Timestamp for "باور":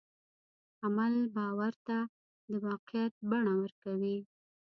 1.35-1.73